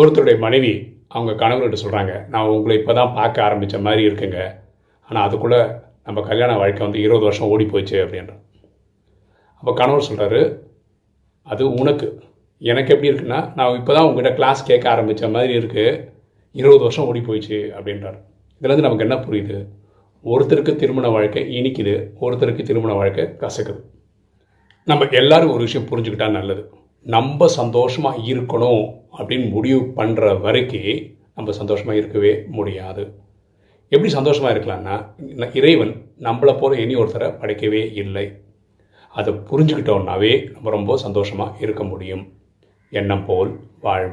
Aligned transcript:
ஒருத்தருடைய 0.00 0.36
மனைவி 0.46 0.72
அவங்க 1.14 1.32
கணவர்கிட்ட 1.42 1.78
சொல்கிறாங்க 1.84 2.12
நான் 2.32 2.50
உங்களை 2.54 2.74
இப்போ 2.80 2.92
தான் 2.98 3.14
பார்க்க 3.18 3.46
ஆரம்பித்த 3.46 3.76
மாதிரி 3.86 4.02
இருக்குங்க. 4.08 4.40
ஆனால் 5.08 5.24
அதுக்குள்ளே 5.26 5.60
நம்ம 6.06 6.22
கல்யாண 6.28 6.52
வாழ்க்கை 6.60 6.82
வந்து 6.86 7.00
இருபது 7.06 7.24
வருஷம் 7.28 7.50
ஓடி 7.54 7.64
போச்சு 7.72 7.96
அப்படின்ற. 8.04 8.32
அப்போ 9.60 9.72
கணவர் 9.80 10.08
சொல்கிறாரு 10.08 10.40
அது 11.52 11.64
உனக்கு. 11.80 12.06
எனக்கு 12.70 12.92
எப்படி 12.94 13.10
இருக்குன்னா 13.10 13.40
நான் 13.58 13.76
இப்போ 13.80 13.92
தான் 13.96 14.06
உங்கள்கிட்ட 14.08 14.32
கிளாஸ் 14.38 14.60
கேட்க 14.70 14.86
ஆரம்பித்த 14.94 15.28
மாதிரி 15.34 15.52
இருக்குது 15.60 15.86
இருபது 16.60 16.82
வருஷம் 16.86 17.08
ஓடி 17.10 17.20
போயிடுச்சு 17.26 17.58
அப்படின்றார். 17.76 18.18
இதுலேருந்து 18.60 18.86
நமக்கு 18.86 19.06
என்ன 19.06 19.16
புரியுது? 19.26 19.58
ஒருத்தருக்கு 20.24 20.72
திருமண 20.82 21.08
வாழ்க்கை 21.16 21.42
இனிக்குது 21.58 21.94
ஒருத்தருக்கு 22.24 22.62
திருமண 22.70 22.92
வாழ்க்கை 23.00 23.24
கசக்குது. 23.42 23.80
நம்ம 24.90 25.08
எல்லாரும் 25.20 25.54
ஒரு 25.54 25.62
விஷயம் 25.66 25.88
புரிஞ்சுக்கிட்டா 25.90 26.28
நல்லது. 26.38 26.62
நம்ம 27.14 27.46
சந்தோஷமாக 27.58 28.22
இருக்கணும் 28.30 28.82
அப்படின்னு 29.18 29.46
முடிவு 29.50 29.80
பண்ணுற 29.98 30.40
வரைக்கும் 30.40 30.98
நம்ம 31.36 31.52
சந்தோஷமாக 31.58 31.98
இருக்கவே 31.98 32.32
முடியாது. 32.56 33.02
எப்படி 33.92 34.10
சந்தோஷமாக 34.16 34.52
இருக்கலாம்னா 34.54 34.96
இறைவன் 35.60 35.92
நம்மளை 36.26 36.54
போல 36.60 36.80
இனி 36.82 36.94
ஒருத்தரை 37.02 37.28
படைக்கவே 37.40 37.82
இல்லை. 38.02 38.26
அதை 39.14 39.32
புரிஞ்சுக்கிட்டோம்னாவே 39.50 40.32
நம்ம 40.54 40.70
ரொம்ப 40.70 40.96
சந்தோஷமாக 41.04 41.56
இருக்க 41.64 41.84
முடியும். 41.84 42.24
எண்ணம் 42.92 43.24
போல் 43.28 43.52
வாழ்வு. 43.86 44.06